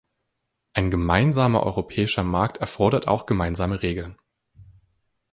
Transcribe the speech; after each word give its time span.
Ein 0.73 0.89
gemeinsamer 0.89 1.61
europäischer 1.61 2.23
Markt 2.23 2.57
erfordert 2.57 3.07
auch 3.07 3.27
gemeinsame 3.27 3.83
Regeln. 3.83 4.17